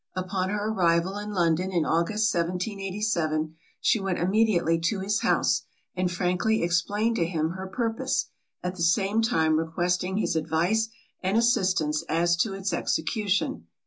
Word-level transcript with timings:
Upon 0.15 0.49
her 0.49 0.67
arrival 0.69 1.15
in 1.19 1.31
London 1.31 1.71
in 1.71 1.85
August 1.85 2.33
1787, 2.33 3.55
she 3.79 3.99
went 3.99 4.17
immediately 4.17 4.79
to 4.79 4.99
his 4.99 5.19
house, 5.19 5.61
and 5.95 6.11
frankly 6.11 6.63
explained 6.63 7.17
to 7.17 7.25
him 7.27 7.51
her 7.51 7.67
purpose, 7.67 8.25
at 8.63 8.73
the 8.77 8.81
same 8.81 9.21
time 9.21 9.59
requesting 9.59 10.17
his 10.17 10.35
advice 10.35 10.87
and 11.21 11.37
assistance 11.37 12.01
as 12.09 12.35
to 12.37 12.53
its 12.55 12.73
execution. 12.73 13.67